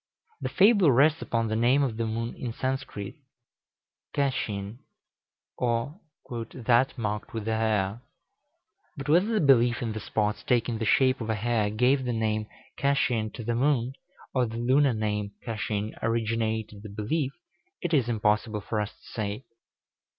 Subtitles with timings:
[0.41, 3.17] The fable rests upon the name of the moon in Sanskrit,
[4.15, 4.79] çaçin,
[5.59, 5.99] or
[6.55, 8.01] "that marked with the hare;"
[8.97, 12.13] but whether the belief in the spots taking the shape of a hare gave the
[12.13, 12.47] name
[12.79, 13.93] çaçin to the moon,
[14.33, 17.31] or the lunar name çaçin originated the belief,
[17.79, 19.43] it is impossible for us to say.